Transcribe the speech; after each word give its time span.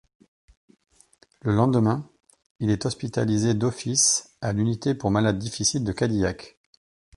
Le 1.41 1.53
lendemain, 1.53 2.09
il 2.59 2.71
est 2.71 2.87
hospitalisé 2.87 3.53
d'office 3.53 4.35
à 4.41 4.51
l'unité 4.51 4.95
pour 4.95 5.11
malades 5.11 5.37
difficiles 5.37 5.83
de 5.83 5.91
Cadillac. 5.91 6.57